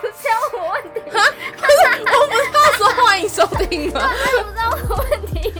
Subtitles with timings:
[0.00, 4.10] 不是要我问题， 我不是要说欢迎收听吗？
[4.34, 5.52] 那不知道我问题。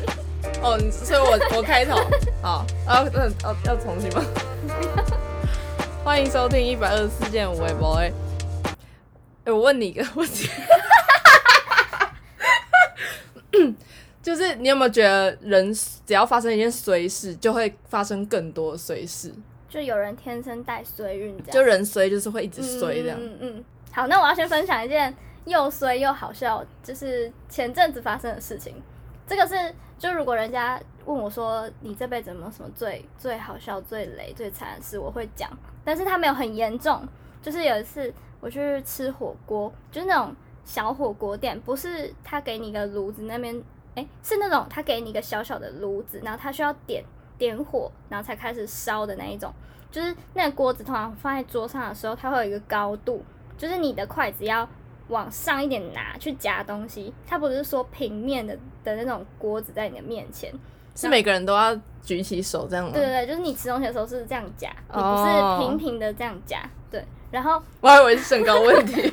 [0.63, 1.97] 哦，你所以我我开头
[2.43, 4.25] 好，要要要要重新吗？
[6.05, 8.13] 欢迎收听一百二十四件五微博哎，
[9.45, 10.49] 哎，我问你一个问题，
[14.23, 19.33] 就是你有没有觉得人只要发生一件衰事，就会发生更多的衰事？
[19.69, 23.19] 就有人天生带衰运，这样就人衰就是会一直衰这样。
[23.21, 23.65] 嗯嗯嗯。
[23.93, 28.81] 好，那我要先分享一件又衰又好笑，就是前阵子发生的事情。
[29.27, 35.51] 这个是，就如果人家问我说你这辈子有没有什么最最好笑、最雷、最惨的事，我会讲。
[35.85, 37.07] 但是他没有很严重，
[37.43, 40.35] 就是有一次我去吃火锅，就是那种
[40.65, 43.63] 小火锅店，不是他给你一个炉子那边，
[43.95, 47.03] 哎，是那种他给你一个小小的炉子，然后他需要点
[47.37, 49.53] 点火，然后才开始烧的那一种。
[49.91, 53.25] 就是那个锅子通常放在桌上的时候，它会有一个高度，
[53.59, 54.67] 就是你的筷子要
[55.09, 60.51] 往上一点拿去夹东西，它不是说平面的的那种锅子在你的面前，
[60.95, 62.93] 是每个人都要举起手这样吗？
[62.93, 67.05] 对对对，就是你吃东西的时候是这样夹，你不哦是平平的这样夹，对。
[67.31, 69.13] 然后我还以为是身高问题。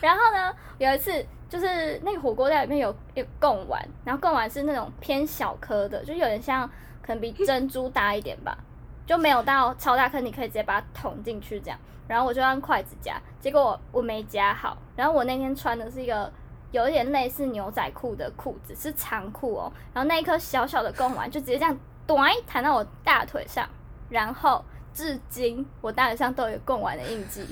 [0.00, 6.68] 然后呢，有一次就是那个火锅料里面有有贡丸，然后贡丸是那种偏小颗的，就有点像
[7.00, 8.58] 可能比珍珠大一点吧，
[9.06, 11.78] 就没有到超大颗，你可以直接把它捅进去这样。
[12.08, 16.30] 然后我就用筷子夹，结果我我没夹好，然后我那天穿的是一个
[16.70, 19.72] 有一点类似牛仔裤的裤子，是长裤哦。
[19.94, 23.66] 然后那一颗小小的贡丸就直接这样咚弹到我大腿上，
[24.10, 27.40] 然后至今我大腿上都有贡丸的印记。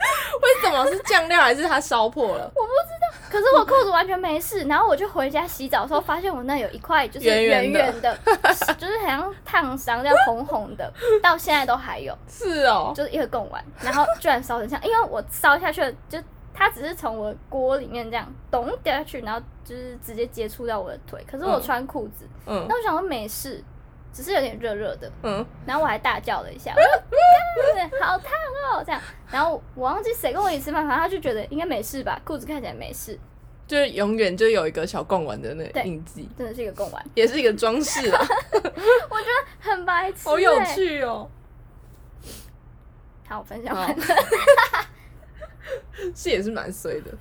[0.00, 2.50] 为什么是酱料还是它烧破了？
[3.30, 8.18] 可是我裤子完全没事， 然后我就回家洗澡的时候，发现我那有一块就是圆圆圆的
[8.76, 10.92] 就是好像烫伤，这样红红的，
[11.22, 16.18] 到现在都还有，是哦，就是一个贡丸，然后居然烧成这样，因为我烧下去了，就
[16.52, 21.62] 它只是从我的锅里面这样咚掉下去，然后就是直接接触到我的腿，可是我嗯。
[21.62, 22.66] 穿裤子，嗯。
[22.68, 23.62] 那我想说没事，
[24.12, 28.30] 只是有点热热的，嗯，然后我还大叫了一下，我说 干好烫
[28.72, 29.00] 哦，这样，
[29.30, 33.18] 然后我忘记谁跟我一起吃饭，反正他就觉得应该没事吧，裤子看起来没事，
[33.66, 38.20] 就是永远就有一个小贡丸的那个印记，真的是一个贡丸，也是一个装饰啊，
[38.52, 40.74] 我觉得，很白痴、好有欸。
[40.74, 41.28] 趣哦。
[43.28, 44.04] 好，我分享完了。
[46.16, 47.12] 是也是蛮衰的。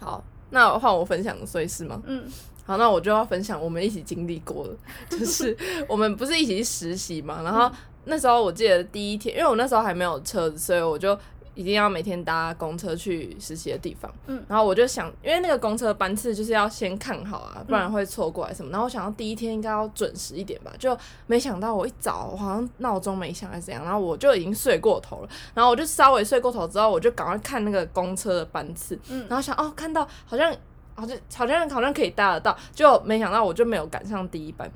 [0.00, 2.02] 好，那换我分享衰事吗？
[2.06, 2.28] 嗯
[2.66, 5.56] 好，那我就要分享我们一起经历过的，就是
[5.88, 7.70] 我们不是一起去实习嘛，然后
[8.04, 11.16] 那时候我记得第一天，因为我那时候还没有车子，所以我就
[11.54, 14.12] 一定要每天搭公车去实习的地方。
[14.26, 18.70] 嗯然后我就想，因为那个公车班次就是要先看好啊，不然会错过来什么。
[18.70, 20.96] 然后我想到第一天应该要准时一点吧，就
[21.26, 25.28] 没想到我一早我好像闹钟没响还是怎样，然后我就已经睡过头了。
[25.54, 30.54] 然后我就稍微睡过头之后，我就赶快看那个公车的班次，嗯然后想哦，看到好像
[30.96, 34.68] 好像好像好像可以搭得到，就没想到我就没有赶上第一班，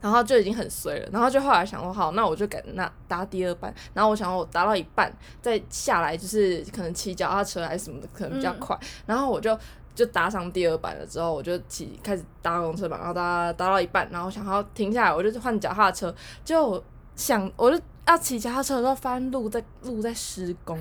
[0.00, 1.08] 然后就已经很衰了。
[1.10, 3.74] 然后就后来想说，好，那我就赶那搭第二班。
[3.94, 5.10] 然后我想说我搭到一半
[5.40, 8.78] 再下来，就是可能骑脚踏车还是什么的，可能比较快。
[9.06, 9.56] 然后我就。
[9.94, 16.84] 就搭上第二班了之后，我就骑开始搭公车嘛，然后搭搭到一半，然后想要停下来，我就换脚踏车，就我
[17.16, 20.78] 想我就要骑脚踏车的时候，发现路在路在施工，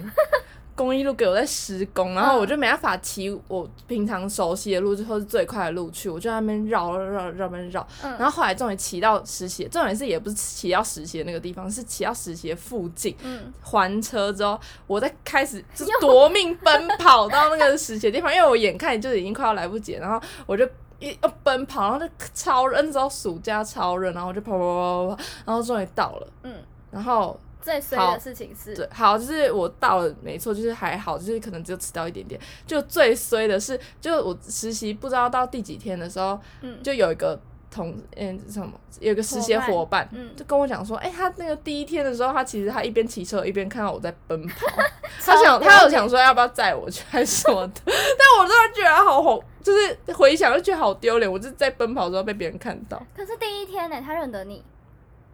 [0.77, 8.11] 公益路给我在施工，然后我就没办法骑我平常熟悉的路，或是最快的路去，我就在那边绕绕绕绕边绕，嗯。
[8.11, 20.63] 然后后来终于骑到实习，重点是也不是骑到实习的那个地方，是骑到实习的附近，嗯，还车之后，我在开始就是夺命奔跑到那个实习的地方， 因为我眼看就已经快要来不及了，然后我就
[20.99, 26.53] 一要奔跑，然后就超热，那时候暑假超热，然后我就跑跑跑跑跑，然后终于到了，嗯，
[26.91, 32.39] 然后最衰的事情是，对，好，就是我到了，没错，就是还好，就是可能只有迟到一点点。
[32.65, 37.37] 就最衰的是，就我实习不知道到第几天的时候，嗯，就有一个
[37.69, 38.71] 同嗯什么，
[39.01, 40.33] 有个实习伙伴，嗯。
[40.33, 44.65] 就跟我讲说，哎、他那个第一天的时候，他其实他一边骑车一边看到我在奔跑，
[45.19, 47.93] 他想他有想说要不要载我去还是什么的， 但
[48.39, 54.63] 我真的觉得好好，就是回想就觉得好丢脸，我就是在奔跑的时候被别人看到，可是第一天呢，他认得你，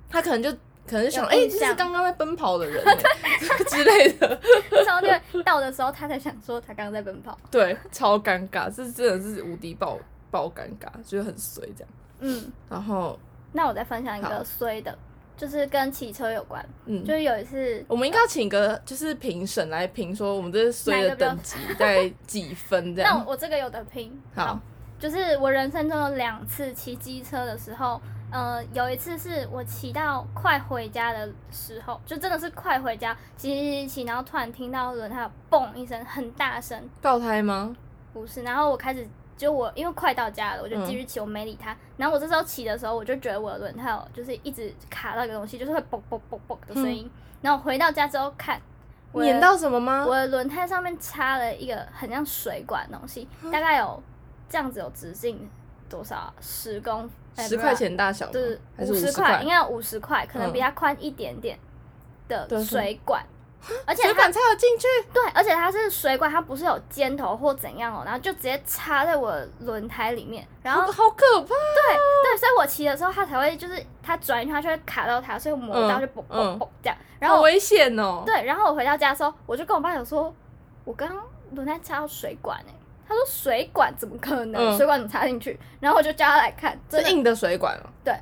[0.09, 0.51] 他可能就。
[0.85, 2.97] 可能想，哎、有印象这是刚刚在奔跑的人、欸
[3.67, 4.39] 之类的，
[4.85, 5.01] 然后
[5.31, 7.37] 就到的时候，他才想说他刚刚在奔跑。
[7.49, 9.97] 对，超尴尬，这真的是无敌爆
[10.29, 11.89] 爆尴尬，就是很衰这样。
[12.19, 13.17] 嗯，然后，
[13.51, 14.97] 那我再分享一个衰的，
[15.35, 23.13] 就是跟骑车有关，嗯，就是有一次，我们应该要请个就是评审来评说我们这衰的等级 在几分这样。
[23.13, 24.59] 那我我这个有的拼，好，
[24.99, 28.01] 就是我人生中有两次骑机车的时候，
[28.33, 37.75] 呃，有一次是我骑到快回家的时候，就真的是快回家，骑骑骑骑，然后突然听到轮胎有嘣一声，很大声，爆胎吗？
[38.11, 39.07] 不是，然后我开始
[39.37, 41.77] 就我因为快到家了，我就继续骑，我没理他。
[41.95, 47.07] 然后我这时候骑的时候，我就觉得我的轮胎有就是一直卡到一个东西，就是会嘣嘣嘣嘣的声音。
[47.43, 48.59] 然后回到家之后看，
[49.11, 50.03] 我的碾到什么吗？
[50.07, 54.01] 我的轮胎上面插了一个很像水管的东西，大概有
[54.49, 55.47] 这样子有直径
[55.87, 56.33] 多少啊？
[56.41, 57.07] 十公
[57.37, 61.57] 十块钱大小是五十块应该有五十块，可能比它宽一点点
[62.27, 63.23] 的水管，
[63.85, 71.47] 而且它水管插了进去，对，而且它是水管，它不是有尖头或怎样哦，然后就直接插在我轮胎里面，然后好好可怕。
[71.47, 76.59] 对对，所以我骑的时候它才会就是它转一圈它就会卡到它，所以我磨到就嘣嘣嗯。
[76.59, 78.23] 嘣这样，然后好危险哦！
[78.25, 80.33] 对，然后我回到家的时候，我就跟我爸讲说，
[80.83, 82.73] 我刚刚轮胎插到水管哎、
[83.07, 84.61] 他说水管怎么可能？
[84.61, 85.59] 嗯水管怎么插进去？
[85.79, 88.15] 然后我就叫他来看，真的是硬的水管哦，对，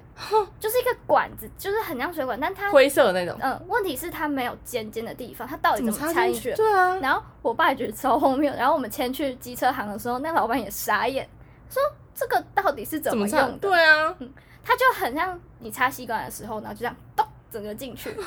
[0.60, 6.56] 就是一个管子，就是很像水管，但它灰色的那种，嗯，问题是它没有尖尖的地方，它到底怎么插插进去的？
[6.58, 11.28] 对啊，然后我爸也觉得超荒谬，然后我们牵去机车行的时候，那老板也傻眼，
[11.70, 11.82] 说
[12.16, 13.40] 这个到底是怎怎么插？
[13.40, 13.58] 用的？
[13.60, 14.16] 对啊，
[14.64, 18.16] 它就很像你插吸管的时候，然后就这样咚整个进去。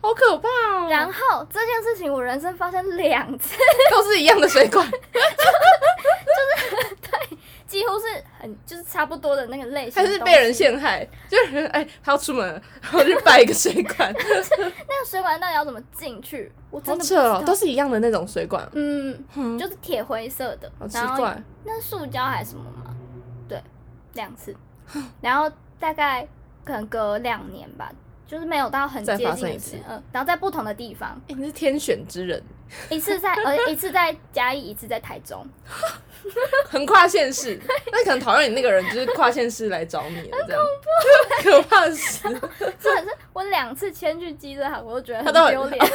[0.00, 0.88] 好可怕哦！
[0.88, 3.56] 然后这件事情我人生发生两次，
[3.90, 8.04] 都是一样的水管， 就是对几乎是
[8.38, 9.94] 很就是差不多的那个类型。
[9.94, 10.52] 还是被人？
[10.52, 11.08] 陷害？
[11.28, 16.52] 就是哎，他要出门了，然后就摆一个水管， 那个水管到底要怎么进去？
[16.70, 21.42] 我真好扯哦，都是一样的那种水管，嗯，嗯，就是铁灰色的，好奇怪。
[21.64, 22.94] 那是塑胶还是什么吗？
[23.48, 23.62] 对，
[24.12, 24.54] 两次，
[25.22, 26.26] 然后大概
[26.64, 27.90] 可能隔两年吧，
[28.26, 32.42] 就是没有到很再接近一次的时间嗯，然后在不同的地方，哎，你是天选之人，
[32.88, 35.46] 一次在呃一次在嘉义，一次在台中，
[36.68, 37.60] 很跨县市，
[37.92, 40.62] 那可能讨厌你那个人就是跨县市来找你了，这样。
[41.42, 42.22] 可怕死。
[42.80, 45.84] 真的是我两次迁去机车行，我都觉得很丢脸。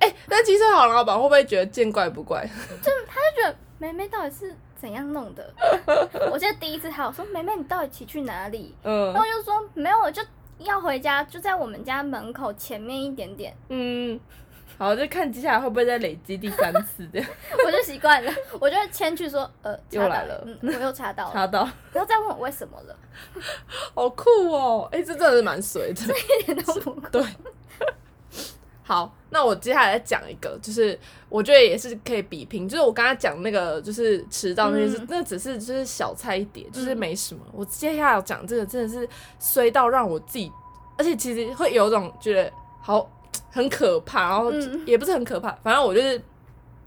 [0.00, 2.44] 哎，那机车行老板会不会觉得见怪不怪？
[2.82, 5.48] 就他就觉得梅梅到底是怎样弄的？
[6.32, 8.74] 我记得第一次还有说梅梅你到底骑去哪里？
[8.82, 10.20] 嗯然后就说没有，我就
[10.58, 14.18] 要回家，就在我们家门口前面一点点，嗯，
[14.76, 17.28] 好，就看接下来会不会再累积第三次这样
[17.64, 22.96] 我就习惯了，我就会牵去说呃又来了嗯，我又查到 了，查到，不要再问我为什么了，
[23.94, 24.88] 好酷哦！
[24.90, 26.00] 哎，这真的是蛮水的。
[26.40, 27.08] 一点都不酷。
[27.12, 27.22] 对，
[28.92, 30.98] 好，那我接下来再讲一个，就是
[31.30, 37.40] 我觉得也是可以比拼，就是我刚才讲那个就是迟到那件事，嗯那只是就是小菜一碟，就是没什么。
[37.52, 39.08] 我接下来要讲这个真的是
[39.40, 40.52] 衰到让我自己，
[40.98, 42.52] 而且其实会有种觉得
[42.82, 43.10] 好
[43.50, 46.20] 很可怕，然后嗯也不是很可怕，反正我就是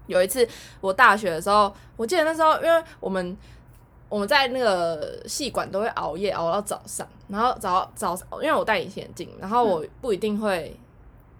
[0.06, 0.46] 有一次
[0.80, 3.36] 我大学的时候，我记得那时候因为我们。
[4.08, 10.72] 我们在那个戏馆都会熬夜熬到早上，然后早早，因为我戴隐形眼镜，然后我不一定会，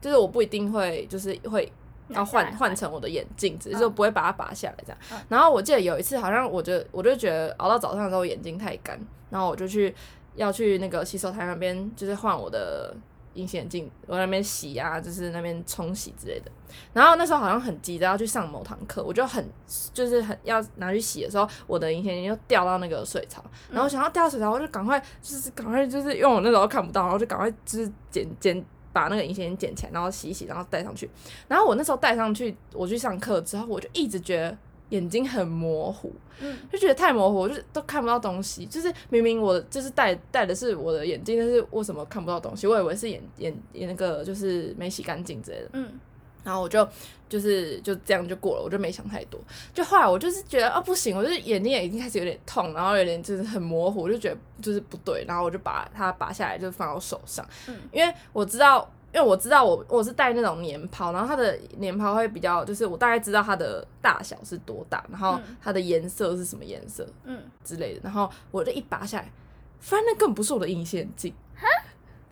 [0.07, 1.71] 就是我不一定会，就是会
[2.11, 4.99] 要换换成我的眼镜，只是嗯就不会把它拔下来这样。
[5.11, 8.97] 嗯然后我记得有一次，好像我就我就觉得熬到早上的时候眼睛太干，
[9.31, 9.93] 然后我就去
[10.37, 12.95] 要去那个洗手台那边，就是换我的
[13.35, 16.53] 隐形眼镜，我那边洗啊，就是那边冲洗之类的。
[16.93, 19.45] 然后那时候好像很急着要去上某堂课，我就很
[19.93, 28.65] 就是很要拿去洗的时候，我的隐形眼镜就掉到那个水槽，然后想要掉水槽，我就赶快就是赶快就是因为我那时候看不到，然后就赶快就是捡捡
[28.97, 31.11] 把那个隐形眼镜捡起来，然后洗一洗，然后戴上去。
[31.47, 34.57] 然后我那时候戴上去，我去上课之后，我就一直觉得
[34.89, 36.11] 眼睛很模糊，
[36.41, 38.65] 嗯就觉得太模糊，我就都看不到东西。
[38.65, 42.67] 就是明明我就是戴戴的是我的眼镜，但是为什么看不到东西？
[42.67, 45.69] 我以为是眼眼眼那个就是没洗干净之类的。
[45.75, 46.01] 嗯
[46.47, 46.89] 然后我就
[47.29, 49.39] 就是就这样就过了，我就没想太多。
[49.75, 58.91] 就后来我就是觉得啊不行，我就是眼睛也已经开始有点痛，然后有点就是很模糊，我就觉得就是不对，然后我就把它拔下来，就放到我手上，嗯因为我知道。
[59.15, 69.33] 因为我知道我我是戴那种年抛，然后它的年抛会比较，就是我大概知道它的大小是多大，然后嗯它的颜色是什么颜色嗯，之类的，然后我就一拔下来，
[69.81, 71.33] 发现那根本不是我的隐形眼镜，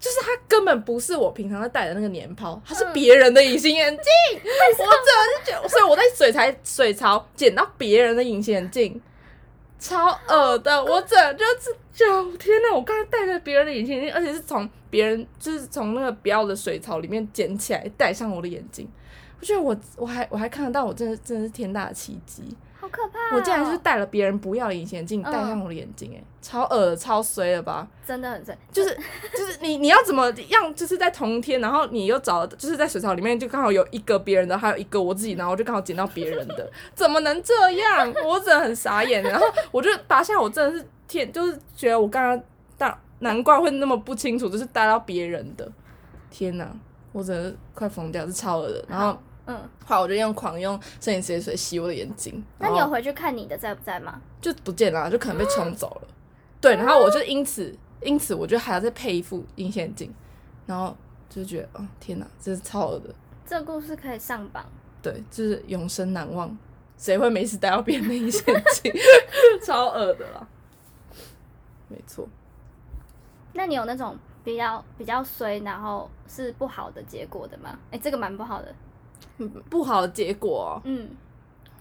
[0.05, 4.05] 就是它根本不是我平常在戴的那个年抛，它是嗯别人的隐形眼镜。
[4.79, 4.93] 我真的
[5.47, 9.01] 就觉得，所以我在水台水槽捡到别人的隐形眼镜，
[9.79, 10.85] 超恶的。
[10.85, 12.75] 我整就是就天哪！
[12.75, 18.87] 我刚才戴着别人的隐形眼镜，而且是从别人就是从那个不要的水槽里面捡起来戴上我的眼镜。
[19.41, 22.43] 我觉得我我还我还看得到，我真的真的是天大的奇迹。
[22.85, 23.37] 好好可怕、哦！
[23.37, 27.87] 我竟然是戴了别人不要的隐形眼镜，嗯戴上我的眼睛、哎、超恶的，超衰了吧？
[28.07, 28.95] 真的很衰，就是
[29.37, 38.13] 就是你你要怎么样，就是在同一天，然后你又找就是在水槽里面就刚好有一个别人的，还有一个我自己，然后我就刚好捡到别人的， 怎么能这样？
[38.25, 39.23] 我真的很傻眼。
[39.23, 42.43] 然后我就当下我真的是天，就是觉得我刚刚
[42.77, 45.71] 大难怪会那么不清楚，就是戴到别人的，
[46.31, 46.71] 天哪！
[47.13, 48.85] 我真的快疯掉，是超恶的。
[48.89, 54.21] 然后嗯，后来我就用狂用摄影水水洗我的眼睛，那你有回去看你的在不在吗？
[54.41, 56.09] 就不见了，就可能被冲走了。
[56.61, 60.15] 对，然后我就因此因此我就还要再配一副隐形眼镜，
[60.67, 60.97] 然后
[61.29, 64.65] 就觉得哦天哪，这是超恶的，这个故事可以上榜。
[65.03, 66.57] 对，就是永生难忘。
[66.97, 68.93] 谁会没事戴到别人的隐形眼镜？
[69.63, 70.47] 超恶的啦。
[71.89, 72.27] 没错，
[73.53, 77.79] 那你有那种比较比较衰，然后是不好的结果的吗？
[77.91, 78.77] 哎、这个蛮不好的，嗯
[79.71, 81.11] 不好的结果嗯，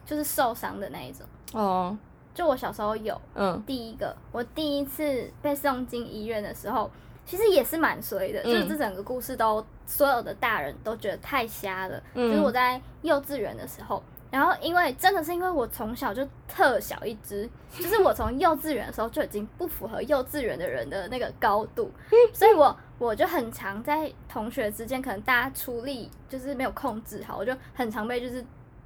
[0.05, 1.25] 就是受伤的那一种。
[1.53, 1.61] 哦。
[1.61, 1.97] 哦
[2.33, 6.89] 就我小时候有嗯第一个，我第一次被送进医院的时候，
[7.25, 12.01] 其实也是蛮衰的，嗯就是这整个故事都所有的大人都觉得太瞎了。
[12.15, 17.47] 嗯就是我在幼稚园的时候，然后因为真的是因为我从小就特小一只，
[17.77, 21.91] 就是我从幼稚园的时候就已经不符合幼稚园的人的那个高度，
[22.33, 28.43] 所以我我就很常在同学之间，可能大家出力就是没有控制好，我就很常被就是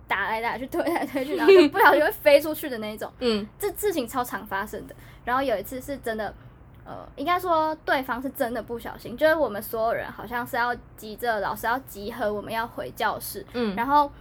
[0.07, 3.11] 打来打去、推来推去，然后就不小心会飞出去的那一种。
[3.19, 4.95] 嗯这事情超常发生的。
[5.23, 6.33] 然后有一次是真的，
[6.85, 14.11] 呃，应该说对方是真的不小心，就是我们所有人好像是要急着老师要集合，我们要回教室，嗯，然后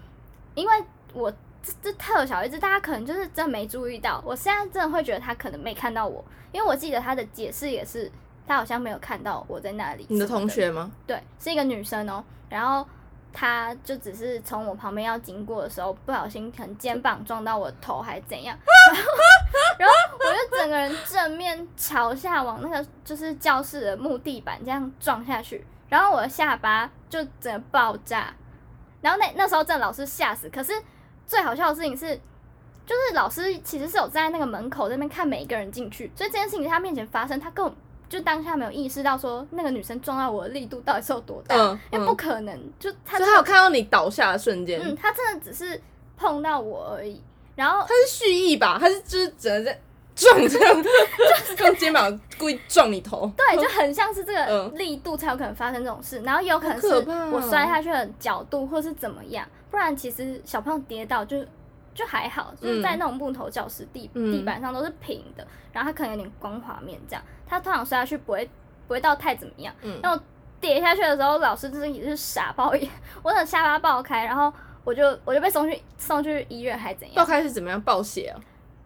[0.54, 0.84] 因为
[1.14, 1.30] 我
[1.62, 8.10] 这这特小一只，大家可能就是真没注意到，我现在真的会觉得他可能没看到我，因为我记得他的解释也是
[8.46, 10.06] 他好像没有看到我在那里。
[10.08, 10.90] 你的同学吗？
[11.06, 12.86] 对，是一个女生哦，然后
[13.32, 18.56] 她就只是从我旁边要经过的时候，不小心可能肩膀撞到我头还怎样，
[18.92, 19.12] 然 后
[19.78, 28.32] 然后我就整个人正面朝下往那个就是教室的木地板这样撞下去，然后我的下巴就整个爆炸，
[29.00, 30.72] 然后那那时候真的老师吓死，可是
[31.26, 32.20] 最好笑的事情是。
[32.86, 37.74] 就是老师其实是有站在那个门口那边看每一个人进去，所以这件事情在他面前发生，他根本
[38.08, 45.80] 就当下没有意识到说那个女生撞到我的力度到底是有多大，嗯因为不可能，就他所以他有看到你倒下的瞬间，嗯，他真的只是
[46.16, 47.20] 碰到我而已，
[47.54, 48.78] 然后他是蓄意吧？
[48.80, 49.80] 他是就是只能在
[50.14, 50.84] 撞这样，
[51.58, 53.30] 用肩膀故意撞你头。
[53.36, 54.78] 对，就很像是这个嗯。
[54.78, 56.88] 力度才有可能发生这种事，然后也有可能是
[57.30, 61.44] 我摔下去的角度或是怎么样，不然其实小朋友跌倒就
[61.96, 68.44] 就还好，就是在那种木头教室地、嗯地板上都是平的，然后它可能有点光滑面这样，它通常摔下去不会
[68.86, 70.22] 不会到太怎么样，嗯然后
[70.60, 72.90] 跌下去的时候，老师就是也是傻爆眼，
[73.24, 74.52] 我的下巴爆开，然后
[74.84, 77.80] 我就我就被送去送去医院还怎样爆，开是怎么样？
[77.80, 78.36] 爆血啊？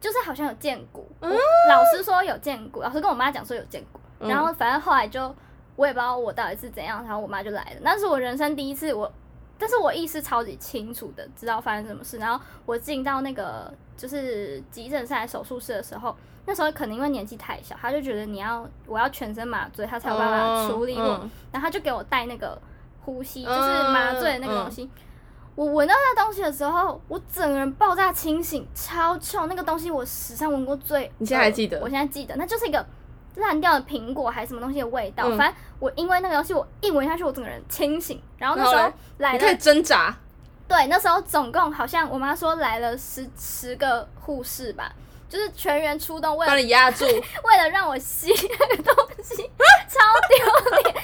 [0.01, 5.35] 就是好像有见骨，我老师说有见骨，老师跟我妈讲说有见骨，嗯然后反正后来就
[5.77, 9.13] 我也不知道我到底是怎样，然后我妈就来了，那是我人生第一次我。
[9.61, 12.17] 但是我意识超级清楚的，知道发生什么事。
[12.17, 21.21] 然后我进到那个就是急诊室、手术室的时候，那时候可能因为年纪太小，他就觉得你要我要全身麻醉，他才有办法处理我。
[21.23, 22.59] 嗯然后他就给我带那个
[23.03, 24.89] 呼吸，嗯就是麻醉的那个东西。
[25.57, 29.47] 我闻到那东西的时候，我整个人爆炸清醒，超臭。
[29.47, 31.11] 那个东西我史上闻过最……
[31.19, 32.87] 你现在还记得我现在记得，那就是一个
[33.37, 35.25] 烂掉的苹果还是什么东西的味道。
[35.27, 38.21] 嗯反正我因为那个东西，我一闻下去，我整个人清醒。
[38.39, 40.15] 然后那时候然后嘞来你可以了，挣扎，
[40.69, 44.93] 对，那时候总共好像我妈说来了十十个护士吧，
[45.29, 47.05] 就是全员出动，为了压住，
[47.45, 49.37] 为了让我吸那个东西，
[49.89, 51.00] 超丢脸。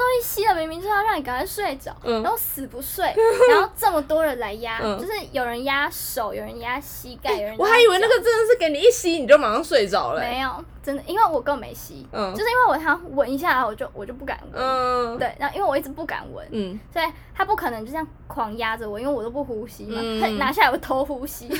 [0.00, 2.22] 东西吸了，明明就是要让你赶快睡着，嗯。
[2.22, 3.04] 然后死不睡，
[3.50, 4.98] 然后这么多人来压，嗯。
[4.98, 10.30] 就是有人压手，有人压膝盖，有人我压还以为那个真的是给你一吸你就马上睡着了、欸。
[10.30, 12.32] 没有，真的，因为我根本没吸，嗯。
[12.34, 14.62] 就是因为我想闻一下，我就我就不敢闻。
[14.62, 17.04] 嗯，，对，然后因为我一直不敢闻，嗯，所以
[17.34, 20.20] 他不可能就这样狂压着我，因为我都不呼吸嘛，嗯。
[20.20, 21.56] 他拿下来我偷呼吸， 他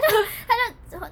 [0.00, 0.16] 就
[0.46, 0.63] 他就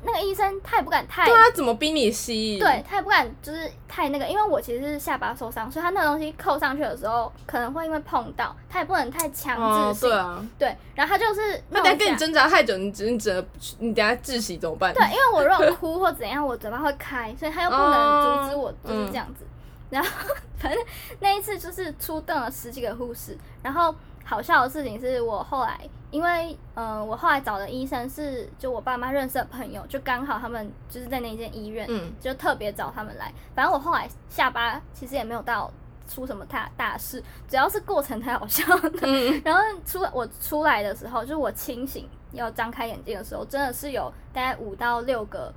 [0.03, 2.59] 那个医生他也不敢太对啊，怎么逼你吸？
[2.59, 10.09] 对，他也不敢就是太那个，因为我其实是下巴受伤，所以他那个东西扣上去的时候，可能会因为碰到，他也不能太强哦制，性。
[10.09, 10.47] 对啊。
[10.59, 13.45] 对然后他就是那等下跟你挣扎太久，你只你只能
[13.79, 14.93] 你等下窒息怎么办？
[14.95, 19.47] 对，因为我如果哭或怎样，我嘴巴会开，所以他又不能阻止我，就是这样子。
[19.91, 20.09] 然后
[20.57, 20.83] 反正
[21.21, 25.81] 那一次就是出动了十几个护士，然后好笑的事情是我后来，
[26.12, 33.33] 因为嗯、呃我后来找的医生是就我爸妈认识的朋友，就刚好他们就是在那间医院，嗯就特别找他们来。
[33.54, 35.69] 反正我后来下巴其实也没有到
[36.07, 39.00] 出什么大大事，主要是过程太好笑的。
[39.02, 45.52] 嗯， 然后出我出来的时候，就是我清醒要张开眼睛的时候，真的是有大概五到六个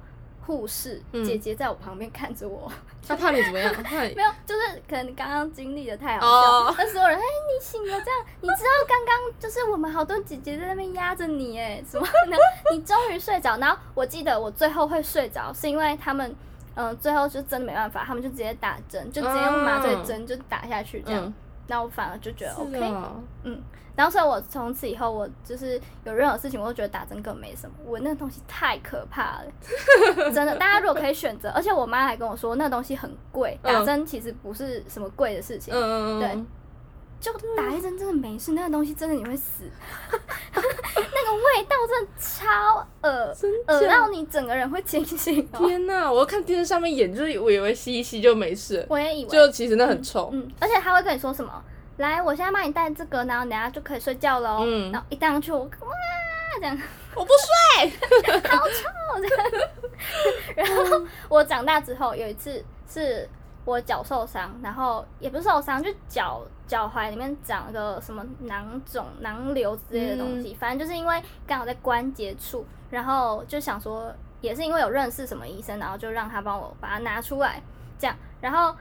[0.45, 2.71] 护士、嗯姐姐在我旁边看着我。
[3.07, 3.73] 她怕你怎么样？
[3.83, 12.05] 怕你没有，就是可能刚刚经历的太好哦笑，那、所有人哎、你醒了这样，你知道刚刚就是我们好多姐姐在那边压着你哎，什么？
[12.29, 12.37] 呢
[12.71, 16.29] 你终于睡着，然后我记得我最后会睡着，是因为他们
[16.75, 21.33] 嗯、呃最后就真的没办法，他们就直接打针，就直接用麻醉针就打下去这样，嗯
[21.67, 23.11] 然后我反而就觉得是 OK，啊
[23.43, 23.61] 嗯，
[23.95, 27.75] 然后所以我从此以后，我就是有任何事情，我都觉得打针更没什么。
[27.85, 30.55] 我那个东西太可怕了，真的。
[30.57, 35.73] 大家如果可以选择，而且我妈还跟我说，那个东西很贵，打嗯针其实不是什么贵的事情，
[36.19, 36.43] 对。
[37.17, 39.63] 就打一针真的没事，那个东西真的你会死，
[40.53, 40.74] 那 个
[41.55, 43.35] 味道真的超恶，
[43.67, 45.57] 恶到你整个人会清醒、哦。
[45.59, 46.11] 天哪！
[46.11, 50.29] 我看电视上面演，就是我以为吸一吸就没事，我也以为，就其实那很臭。
[50.33, 51.63] 嗯，而且他会跟你说什么？
[51.97, 54.63] 来，我现在帮你戴这个，然后等下就可以睡觉喽。
[54.65, 55.69] 嗯然后一戴上去，我哇
[56.59, 56.77] 这样。
[57.15, 57.31] 我不
[57.77, 57.89] 睡。
[58.49, 58.89] 好臭
[60.55, 63.27] 然后我长大之后有一次是
[63.63, 77.61] 我脚受伤，然后也不是受伤，就脚脚踝里面长了个什么囊肿、囊瘤之类的东西，反正就是因为刚好在关节处，然后就想说也是因为有认识什么医生，然后就让他帮我把它拿出来，
[77.99, 78.75] 这样，然后。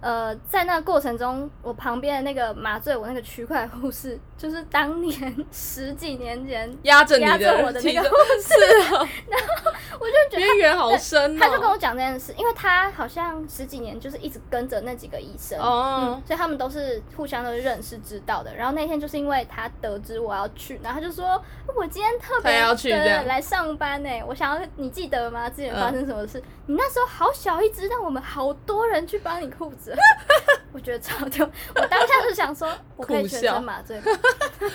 [0.00, 8.78] 呃，在那过程中，我旁边的那个麻醉我那个区块护士，就是当年十几年前压着你压着我的那个护士，
[9.28, 11.38] 然后，我就觉得渊源好深哦。
[11.40, 18.54] 他就跟我讲这件事，因为他好像十几年就是一直跟着那几个医生，哦嗯，所以他们都是互相都认识知道的。
[18.54, 21.42] 然后那天就是因为他得知我要去，然后他就说
[21.74, 25.50] 我今天特别他要去对来上班呢，我想要你记得吗？
[25.50, 26.40] 之前嗯发生什么事？
[26.66, 29.96] 你那时候好小一只，让我们好多人去帮你护着，
[30.72, 31.44] 我觉得超丢。
[31.74, 34.04] 我当下是想说，我可以全身麻醉吗？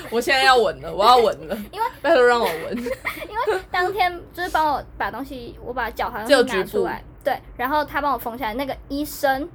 [0.10, 2.78] 我现在要稳了，我要稳了， 因为拜托让我稳。
[2.78, 9.48] 因为当天就是帮我把东西，我把脚好像只有是拿出来，对，然后他帮我缝起来，那个医生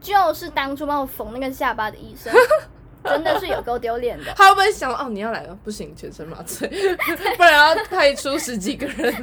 [0.00, 2.32] 就是当初帮我缝那个下巴的医生，
[3.04, 4.32] 真的是有够丢脸的。
[4.34, 5.58] 他会不会想哦，你要来了？
[5.64, 6.68] 不行，全身麻醉，
[7.36, 9.14] 不然要派出十几个人。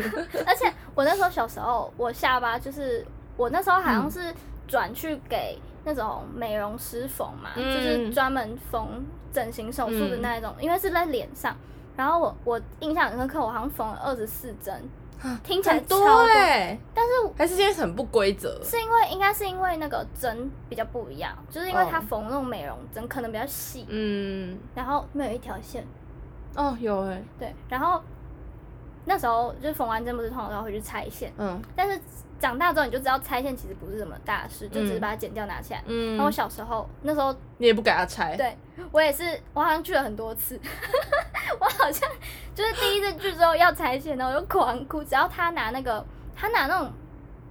[0.46, 3.06] 而且我那时候小时候，我下巴就是
[3.38, 4.34] 我那时候好像是
[4.68, 7.74] 转去给那种美容师缝嘛，嗯。
[7.74, 11.56] 就是专门缝整形手术的那一种，因为是在脸上。
[11.98, 14.90] 然后我我印象很深刻，我好像缝了二十四针，
[15.44, 16.28] 听起来很多
[16.94, 18.62] 但是还是今天很不规则。
[18.62, 25.88] 是因为应该是因为那个针比较不一样，就是因为它哦缝那种美容针可能比较细，嗯，然后没有一条线，
[26.54, 28.02] 哦，有哎，对，然后
[29.06, 31.62] 那时候就是缝完针不是通常都要回去拆线，嗯。
[31.76, 32.00] 但是
[32.40, 35.82] 长大之后你就知道拆线其实不是什么大事，就只是把它剪掉拿起来。
[35.88, 38.58] 然后我嗯，小时候那时候，你也不给他拆，对
[38.92, 40.60] 我也是，我好像去了很多次，
[41.60, 42.10] 我好像
[42.54, 46.92] 就是第一次去之后要拆线，然后我就狂哭，只要他拿那个他拿那种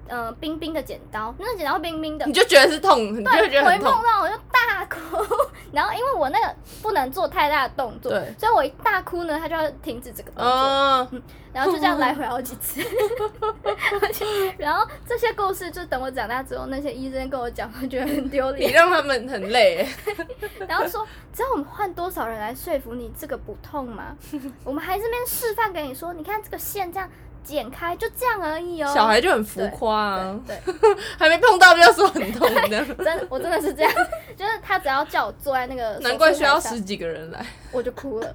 [0.08, 3.92] 呃冰冰的剪刀，那个剪刀冰冰的你，就觉得是痛，你就会觉得我一很痛。
[3.92, 5.24] 梦到我就大哭，
[5.72, 12.80] 然后因为我那个不能做太大的动作，对所以我一大哭呢，他就要停止这个动作，嗯，然后就这样来回好几次。
[14.58, 19.88] 然后这些故事，就等我长大之后，那些医生跟我讲，我觉得很丢脸你，让他们很累欸。
[20.68, 24.16] 然后说，只要我们换多少人来说服你，这个不痛吗？
[24.64, 27.08] 我们还这边示范给你说，你看这个线这样
[27.44, 28.90] 剪开，就这样而已哦。
[28.92, 30.58] 小孩就很浮夸啊，对，
[31.18, 33.92] 还没碰到就要说很痛的， 真的，我真的是这样，
[34.36, 37.44] 就是他只要叫我坐在那个，难怪需要十，几个人来。
[37.70, 38.34] 我就哭了。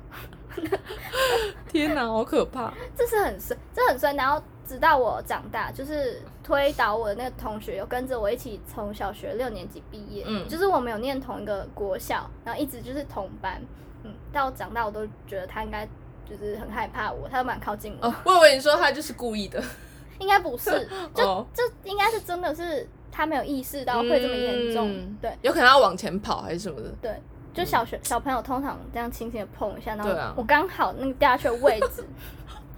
[1.68, 2.74] 天哪，好可怕！
[2.98, 4.16] 这是很酸，这很酸。
[4.16, 13.62] 然后直到我长大，就是推倒我的那个同学有跟着我一起从小学六年级毕业，嗯就是我们有念同一个国校，然后一直就是同班，
[14.04, 15.88] 嗯，到我长大我都觉得他应该
[16.30, 19.62] 就是很害怕我，他都蛮靠近我，哦，我以为你说他就是故意的。
[20.20, 20.70] 应该不是，
[21.16, 26.90] 就、哦这应该是真的是他没有意识到会这么严重，嗯对有可能要往前跑还是什么的。
[27.02, 27.12] 对。
[27.52, 32.06] 就小学小朋友通常这样轻轻的碰一下，然后我刚好那个掉下去的位置，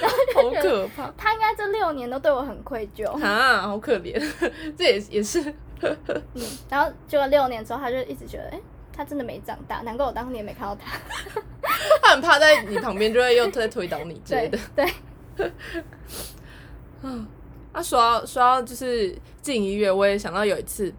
[0.00, 3.10] 然后好可怕他应该这六年都对我很愧疚。
[3.24, 3.62] 啊！
[3.66, 4.22] 好可怜，
[4.76, 5.42] 这也也是
[5.80, 5.96] 嗯，
[6.68, 8.60] 然后结果六年之后，他就一直觉得，哎、
[8.96, 10.98] 他真的没长大，难怪我当年没看到他。
[12.02, 14.58] 他很怕在你旁边就会又在推倒你之类的。
[14.74, 14.84] 对，
[17.72, 20.92] 啊，说到说到就是进医院，我也想到有一次，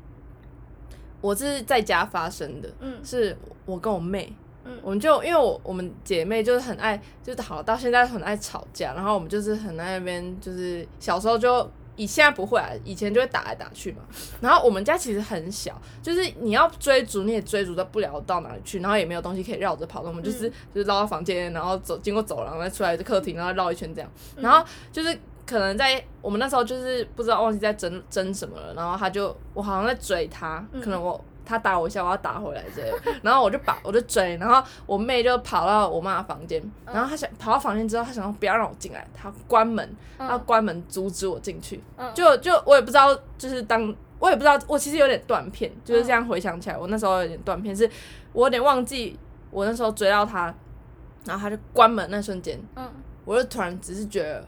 [1.22, 4.32] 我是在家发生的，嗯是我跟我妹，
[4.64, 13.98] 嗯我们就因为我我们姐妹就是很爱，就是好到现在很爱吵架，然后我们就是很爱那边，就是小时候就以现在不会啊，以前就会打来打去嘛。
[14.40, 24.10] 然后我们家其实很小，就是你要追逐你也追逐到不了到哪里去，然后也没有东西可以绕着跑，我们就是、就是绕到房间，然后走经过走廊，再出来客厅，然后绕一圈这样。
[24.38, 25.14] 然后就是
[25.46, 31.20] 可能在我们那时候就是不知道忘记在争争什么了，然后他就我好像在追他，可能我。
[31.48, 42.14] 他打我一下，我要打回来之类的， 然后我就把我就追，然后我妹就跑到我妈的房间，然后她想跑到房间之后，她想要不要让我进来，她关门，她嗯关门阻止我进去，嗯。
[42.14, 47.90] 就就我也不知道，就是当我也不知道，我其实有点断片，就是这样回想起来，我那时候有点断片，是
[48.34, 49.18] 我有点忘记
[49.50, 50.54] 我那时候追到她，
[51.26, 52.86] 然后她就关门那瞬间，嗯。
[53.24, 54.48] 我就突然只是觉得，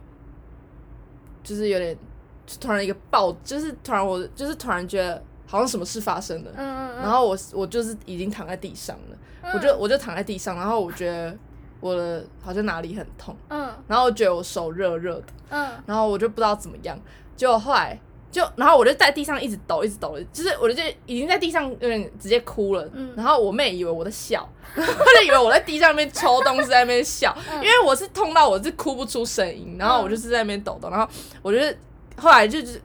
[1.44, 1.98] 就是有点
[2.46, 9.52] 就突然一个爆，就是突然我就是突然觉得好像什么事发生了，嗯嗯，然后我我就是已经躺在地上了，嗯。
[9.52, 11.36] 我就我就躺在地上，然后我觉得
[11.80, 13.68] 我的好像哪里很痛，嗯。
[13.88, 15.24] 然后我觉得我手热热的。
[15.50, 15.68] 嗯。
[15.88, 16.96] 然后我就不知道怎么样，
[17.36, 22.88] 结果后来就，然后我就在地上一直抖，一直抖，就是我就已经在地上有点直接哭了。
[22.94, 23.12] 嗯。
[23.16, 27.56] 然后我妹以为我在笑，她就以为我在地上面抽东西在那边笑，嗯。
[27.56, 31.76] 因为我是痛到我是哭不出声音，然后我就是在那边抖抖，然后我就是
[32.18, 32.80] 后来就是。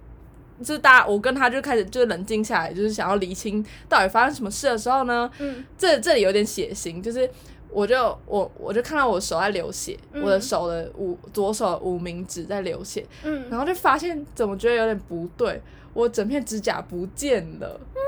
[0.60, 7.28] 就是大家，我跟他就开始就是冷静下来，就是想要厘清到底发生什么事的时候呢，嗯这这里有点血腥，就是
[7.70, 15.60] 我就我我就看到我手在流血，嗯我的手的五左手的无名指在流血，嗯，然后就发现怎么觉得有点不对，
[15.92, 17.80] 我整片指甲不见了。
[17.94, 18.00] 嗯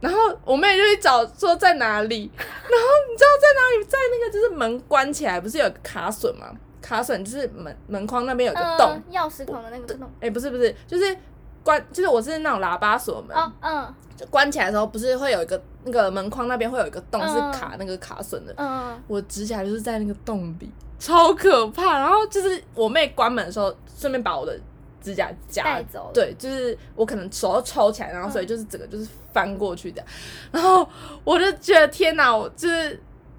[0.00, 6.52] 然后我妹就去找说在哪里， 然后你知道在哪里，在那个就是门关起来，不是有个卡榫吗？
[6.80, 10.08] 卡榫就是门门框那边有个洞，嗯钥匙孔的那个洞。
[10.20, 11.16] 哎、不是不是，就是
[11.68, 21.98] 关，就是我是那种喇叭锁门，哦嗯就关起来的时候不是会有一个那个门框那边会有一个洞、嗯是卡那个卡榫的，嗯我指甲就是在那个洞里，超可怕。
[21.98, 24.58] 然后就是我妹关门的时候，顺便把我的
[25.02, 30.06] 指甲夹带走了对，就是我可能手要抽起来，然后嗯所以就是整个就是翻过去这样。
[30.50, 30.88] 然后
[31.22, 32.98] 我就觉得天哪，我就是。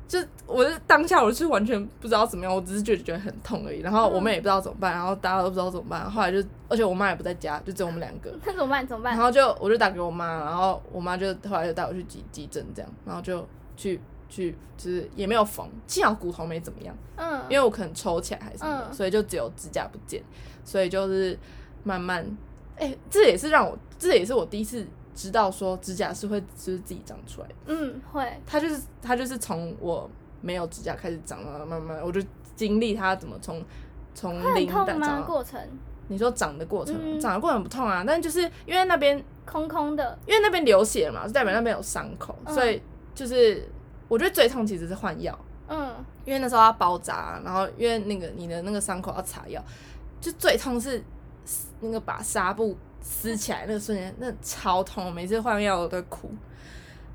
[0.09, 0.17] 就
[0.47, 3.81] 我是当下我是完全不知道怎么样，我只是觉得觉得很痛而已。
[3.81, 6.09] 然后我妹也不知道怎么办，然后大家都不知道怎么办。
[6.09, 8.35] 后来就，而且我妈也不在家，就只有我们两个。
[8.43, 8.87] 那怎么办？
[8.87, 9.13] 怎么办？
[9.13, 20.23] 然后就我就打给我妈，然后我妈就后来就带我去急急诊这样，然后就去去就是也没有缝，幸好骨头没怎么样，嗯，因为我可能抽起来还是什么的，嗯所以就只有指甲不见，
[20.65, 21.37] 所以就是
[21.83, 22.25] 慢慢，
[22.77, 24.87] 哎、这也是让我这也是我第一次
[25.19, 32.21] 知道说指甲是会就是自己长出来的，嗯会，它就是它就是从我没有指甲开始长，然后慢慢我就
[32.55, 33.61] 经历它怎么从
[34.15, 35.59] 从零长到，过程？
[36.07, 37.19] 你说长的过程，嗯。
[37.19, 42.55] 长的过程不痛啊，但就是因为那边空空的，因为那边流血嘛，就代表那边有伤口，嗯。
[42.55, 42.81] 所以
[43.13, 43.69] 就是
[44.07, 45.93] 我觉得最痛其实是换药，嗯。
[46.23, 49.61] 因为那时候要包扎，然后因为那个你的那个伤口要擦药，
[50.21, 51.03] 就最痛是
[51.81, 56.31] 那个把纱布撕起来那个瞬间，那超痛，我每次换药我都会哭，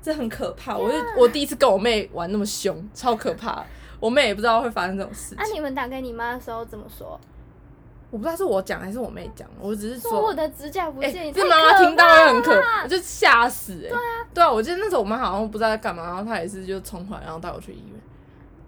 [0.01, 0.77] 这很可怕。
[0.77, 3.63] 我就我第一次跟我妹玩那么凶，超可怕。
[3.99, 7.19] 我妹也不知道会发生这种事啊，情，你们打给你妈的时候怎么说？
[8.11, 17.99] 我不知道是我讲还是我妹讲，我只是说说我的指甲不哎、见，你这太妈妈听到会很可怕怕，就吓死哎、对啊，对啊，我记得那时候我妈好像不知道在干嘛，然后她也是就冲回来，然后带我去医院，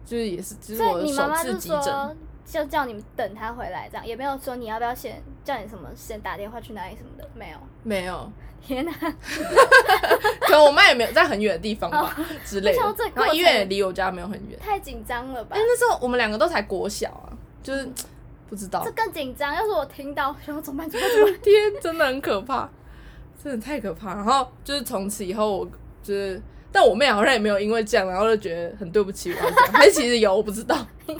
[0.05, 2.15] 就是也是，就是我的首你妈妈就次急诊说，，
[2.49, 7.57] 就叫你们等他回来，这样也没有说你要不要先叫你什么先打电话去哪里什么的，没有。
[7.83, 8.31] 没有，
[8.65, 12.79] 天哪，可能我妈也没有在很远的地方吧、之类的
[13.13, 15.67] 然后医院也离我家没有很远，太紧张了吧因为？
[15.67, 17.87] 那时候我们两个都才国小啊，就是
[18.49, 19.53] 不知道这，更紧张。
[19.53, 20.89] 要是我听到，然后怎么办？
[20.89, 21.33] 怎么办？
[21.43, 22.69] 天，真的很可怕，
[23.43, 24.13] 真的太可怕。
[24.15, 25.65] 然后就是从此以后，我
[26.01, 30.77] 就是，但我妹好像也没有因为这样，然后就觉得很对不起我这样，还是其实有，我不知道。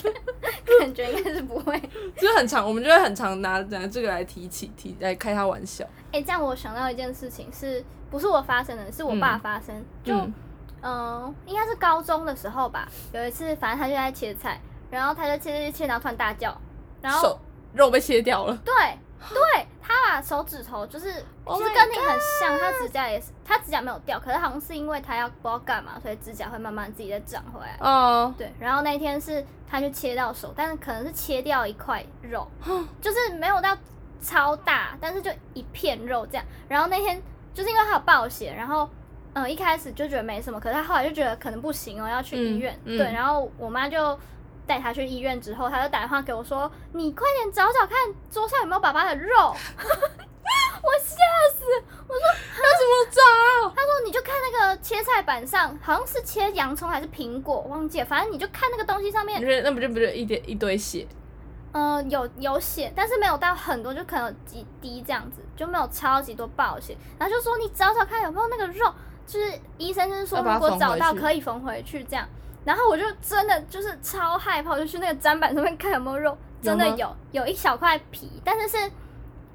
[0.80, 1.80] 感觉应该是不会。
[2.16, 5.86] 就是很常，我们就会很常拿拿这个来提起提来开他玩笑。
[6.12, 9.84] 哎、这样我想到一件事情是，不是我发生的，是我爸发生。
[10.04, 10.34] 就嗯
[10.82, 12.88] 嗯、应该是高中的时候吧。
[13.14, 14.60] 有一次，反正他就在切菜，
[14.92, 16.56] 然后他就切切切，然后突然大叫，
[17.02, 17.40] 然后手
[17.74, 18.74] 肉被切掉了，对
[19.30, 27.78] 对，他把手指头就是其 Oh 实跟你很像，他指甲也是，他指甲没有掉，可是好像是因为他要不知道干嘛，所以指甲会慢慢自己再长回来。
[27.80, 32.48] 哦，对，然后那天是他就切到手，但是可能是切掉一块肉，
[33.02, 33.76] 就是没有到
[34.22, 36.46] 超大，但是就一片肉这样。
[36.68, 37.22] 然后那天
[37.54, 38.90] 就是因为他有暴血，然后
[39.34, 42.74] 嗯、呃一开始就觉得没什么，可是他后来就觉得可能不行哦，要去医院。
[42.86, 44.18] 嗯嗯对，然后我妈就
[44.68, 47.98] 带他去医院之后，他就打电话给我说：“你快点找找看
[48.30, 49.56] 桌上有没有爸爸的肉。
[50.80, 51.16] ”我吓
[51.56, 51.66] 死！
[52.08, 53.70] 我说要怎么找？
[53.76, 61.08] 他说你就看那个切菜板上，好像是切洋葱还是苹果，忘记了，反正你就看那个东西上面不是那不就不是一点一堆血？
[61.74, 66.96] 呃，有有血，但是没有到很多，就可能有几滴这样子，就没有超级多爆血。
[67.18, 68.94] 然后就说你找找看有没有那个肉，
[69.26, 72.28] 就是医生就是说如果找到可以缝回去这样。
[72.68, 78.92] 然后我就真的就是超害怕，我就去那个砧板上面看有没有肉，真的有有，有一小块皮，但是是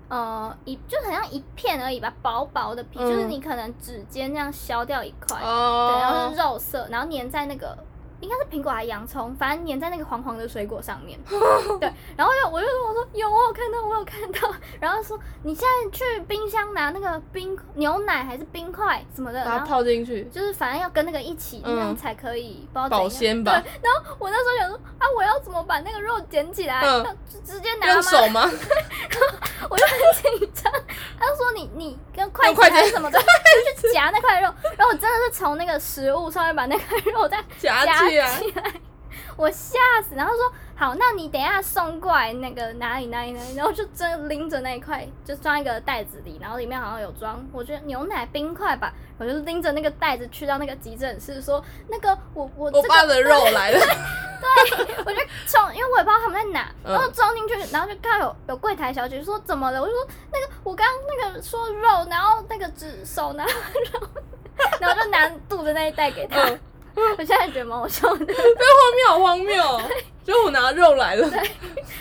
[0.09, 3.29] 呃一就很像一片而已吧，薄薄的皮，就是嗯。
[3.29, 7.77] 你可能指尖这样削掉一块，哦，对，然后是肉色，然后粘在那个
[8.23, 11.19] 应该是苹果还是洋葱，反正粘在那个黄黄的水果上面。
[11.81, 14.55] 对，然后又我就跟我说有，我有看到，我有看到。
[14.81, 26.81] 然后说你现在去冰箱拿那个冰牛奶还是冰块什么的，把它泡进去，就是反正要跟那个一起，嗯那样才可以不知道怎样保鲜吧对，然后我那时候想说啊，我要怎么把那个肉捡起来？
[26.81, 27.93] 嗯那就直接拿吗？
[27.95, 28.49] 用手吗？
[29.69, 30.73] 我就很紧张。
[31.19, 34.53] 他就说你你跟筷子用筷子还是什么的，就去夹那块肉。
[34.77, 38.11] 然后我真的是从那个食物上面把那块肉再夹夹
[39.37, 40.15] 我吓死。
[40.15, 53.79] 然后说好，那你等一下送过来那个哪里哪里哪里，然后就真拎着那一块，就装一个袋子里，然后里面好像有装，我觉得牛奶冰块吧，我就拎着那个袋子去到那个急诊室，说那个我我这个我爸的肉来了
[54.43, 63.53] 对，我就冲，因为我也不知道他们在哪，嗯然后装进去，然后就看到有有柜台小姐说怎么了，我就说那个我刚刚那个说肉，然后那个只手拿肉，
[64.81, 66.43] 然后就拿肚子那一袋给他。
[66.43, 66.61] 嗯
[67.19, 69.83] 我现在觉得蛮好笑的， 这画面好荒谬哦，
[70.25, 71.29] 就我拿肉来了，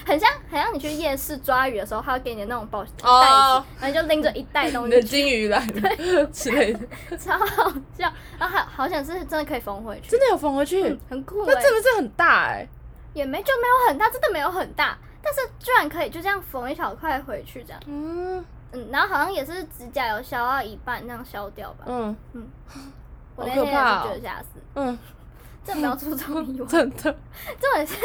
[0.06, 3.64] 很像很像你去夜市抓鱼的时候，他会给你那种包袋子，哦。
[3.80, 8.12] 然后就拎着一袋东你的西，金鱼来了之类的， 超好笑。
[8.40, 10.10] 然后好好像是真的可以缝回去。
[10.10, 10.84] 真，的有缝回去？
[10.84, 12.68] 嗯，很酷那哎、真的是很大哎，
[13.14, 17.82] 也没就没有很大，真的没有很大，但是居然可以就这样缝一小块回去这样。
[17.88, 18.44] 嗯。
[18.74, 21.84] 嗯，然后好像也是指甲有削到一半，那样削掉吧。
[21.88, 22.16] 嗯。
[22.34, 22.48] 嗯
[23.36, 24.98] 我那天也是觉得吓死，嗯，
[25.66, 26.68] 这没有出这么意外。
[26.68, 27.02] 真的，
[27.60, 27.96] 重点是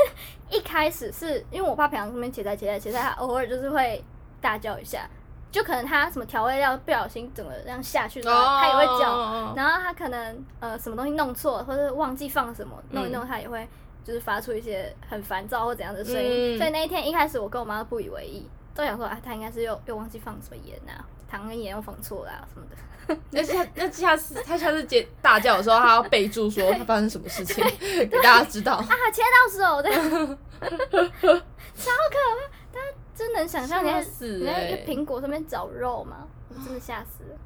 [0.50, 4.02] 一开始是因为我爸平常这边切菜切菜切菜，他偶尔就是会
[4.40, 5.08] 大叫一下，
[5.50, 9.10] 就可能他什么调味料不小心整个这样下去然后，他也会叫。
[9.12, 13.66] 哦然后他可能呃什么东西弄错，或者忘记放什么，弄一弄他也会
[14.04, 16.56] 就是发出一些很烦躁或怎样的声音。
[16.56, 22.76] 嗯所以那一天一开始我跟我妈都不以为意，都想说啊他应该是又又忘记放什么盐啊，糖跟盐又放错了、啊、什么的。
[23.30, 28.74] 那下那下次他下次接大叫的时候，他要备注说他发生什么事情，给大家知道。
[28.74, 29.90] 啊，切到手的，
[30.60, 30.68] 超
[31.00, 32.72] 可怕！
[32.72, 36.26] 大家真能想象你在吓死你在一欸个苹果上面找肉吗？
[36.48, 37.36] 我真的吓死了。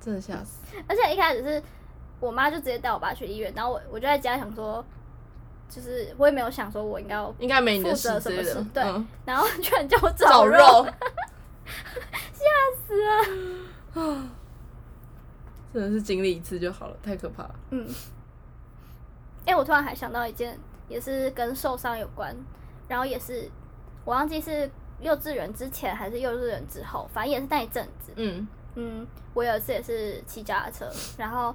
[0.00, 0.58] 真的吓死！
[0.86, 1.62] 而且一开始是
[2.20, 4.84] 我妈就直接带我爸去医院，然后我我就在家想说，
[5.68, 8.64] 就是我也没有想说我应该要，应该没你的负事什么事。
[8.72, 10.86] 对嗯然后居然叫我找找肉，
[12.32, 12.44] 吓
[12.86, 14.28] 死了。
[15.72, 17.54] 真的是经历一次就好了，太可怕了。
[17.70, 17.88] 嗯，
[19.46, 22.34] 哎、我突然还想到一件，也是跟受伤有关，
[22.88, 23.50] 然后也是
[24.04, 28.12] 我忘记是幼稚园之前还是幼稚园之后，反正也是那一阵子。
[28.16, 31.54] 嗯嗯，我有一次也是骑脚踏车，然后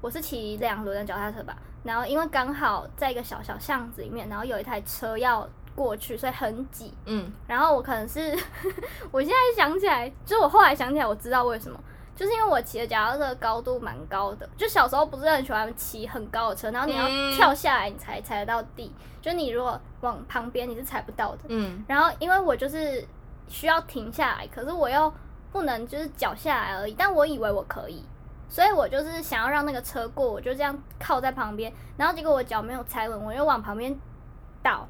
[0.00, 6.92] 我是骑两轮的脚踏车吧，然后因为刚好在一个小小巷子里面，然后有一台车要过去，所以很挤。
[7.06, 8.36] 嗯然后我可能是，
[9.12, 11.78] 我现在想起来，就是我后来想起来，我知道为什么，
[12.18, 21.42] 就是因为我骑的脚踏车高度蛮高的，就小时候不是很喜欢骑很高的车，然后你要嗯跳下来你才踩得到地，就你如果往旁边你是踩不到的。
[21.46, 23.06] 嗯然后因为我就是
[23.46, 25.12] 需要停下来，可是我又
[25.52, 28.04] 不能就是脚下来而已，但我以为我可以，
[28.48, 33.96] 所以我就是想要让那个车过，我就这样靠在旁边，然后结果我脚没有踩稳，我又往旁边
[34.60, 34.88] 倒，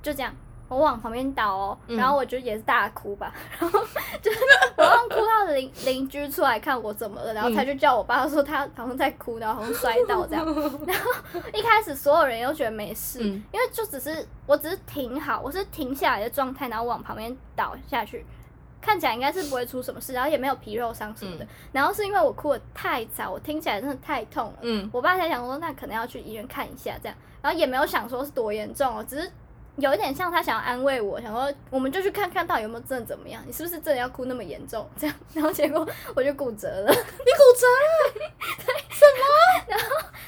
[0.00, 0.34] 就这样。
[0.70, 3.80] 我往旁边倒哦，嗯然后我就也是大哭吧， 然后
[4.22, 4.38] 就是
[4.76, 10.46] 我让哭到邻邻居出来看我怎么了，然后他就叫我爸说他好像在哭，然后好像摔倒这样，
[10.86, 18.24] 然后一开始所有人都觉得没事，嗯因为就只是我只是停好，我是停下来的状态，然后往旁边倒下去，
[18.80, 21.44] 看起来应该是不会出什么事，然后也没有皮肉伤什么的。
[21.72, 29.28] 然后是因为我哭的太早，我听起来真的太痛了，嗯我爸才想说那可能要去医院看一下这样，然后也没有想说是多严重哦，只是。
[29.76, 34.88] 有一点像他想要安慰我，想说我们就去看看到底有没有真的怎么样，你是不是真的要哭那么严重？
[34.98, 38.24] 这样，然后结果我就骨折了， 你骨折了？
[38.90, 39.64] 什么？
[39.68, 39.86] 然后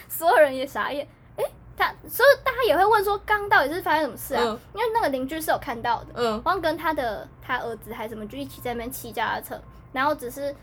[0.09, 1.07] 所有人也傻眼。
[1.37, 1.45] 诶，
[1.77, 4.43] 他所以大家也会问说，刚刚到底是发生什么事啊？
[4.47, 9.61] 嗯因为那个邻居是有看到的，嗯然后跟他的他儿子还什么就一起在那边骑脚踏车，
[9.93, 10.55] 然后只是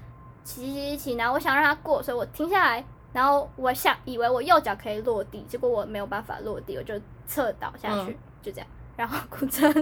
[0.43, 6.93] 骑骑骑骑，然后我想让他过，所以我停下来，然后我想以为我右脚可以落地，结果我没有办法落地，我就
[7.27, 9.73] 侧倒下去，嗯就这样，然后骨折了。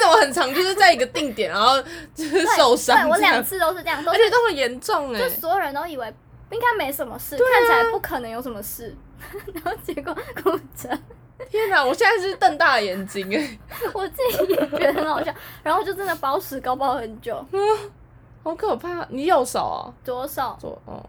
[0.00, 1.80] 怎么很常就是在一个定点，然后
[2.14, 5.28] 就是受伤对我两次都是这样，都而且都很严重哎就。
[5.30, 6.12] 所有人都以为
[6.50, 8.96] 应该没什么事，啊看起来不可能有什么事，
[9.52, 10.88] 然后结果骨折。
[11.50, 11.84] 天哪！
[11.84, 13.58] 我现在是瞪大眼睛哎，
[13.92, 17.60] 我自己也觉得很好笑，然后就真的包石膏包很久，嗯
[18.42, 19.04] 好可怕！
[19.10, 21.04] 你右手啊，左手左哦，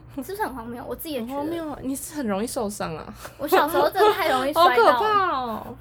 [0.16, 0.84] 是不是很荒谬？
[0.86, 1.78] 我自己也很觉得，荒谬啊！
[1.82, 5.76] 你是很容易受伤啊，我小时候真的太容易 摔到了，怕哦！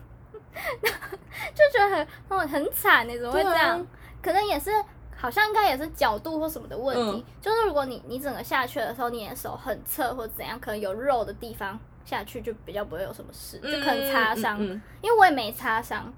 [0.53, 3.79] 就觉得很哦很惨你，怎么会这样？
[3.79, 3.85] 啊
[4.21, 4.71] 可能也是。
[5.15, 14.57] 好像应该也是角度或什么的问题，嗯就是如果你你整个下去的时候，你的手很侧或怎样，可能有肉的地方下去就比较不会有什么事，就可能擦伤。
[14.59, 16.11] 嗯嗯因为我也没擦伤，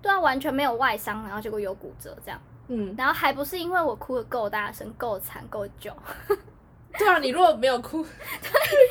[0.00, 5.92] 对啊，完全没有外伤，然后结果有骨折这样，嗯，然后还不是因为我哭的够大声、够惨、够久，
[6.98, 8.02] 对啊，你如果没有哭，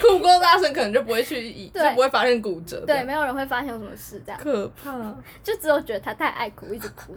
[0.01, 2.85] 哭够大声，可能就不会去以，就不会发现骨折。
[2.85, 7.15] 对，，没有人会发现有什么事，这样可怕， 就只有觉得他太爱哭，一直哭。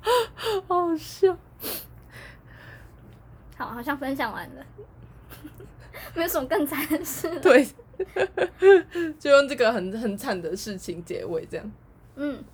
[0.68, 1.36] 好笑。
[3.56, 4.66] 好，好像分享完了，
[6.14, 7.40] 没有什么更惨的事了。
[7.40, 7.66] 对，
[9.18, 11.72] 就用这个很很惨的事情结尾，这样。
[12.16, 12.44] 嗯，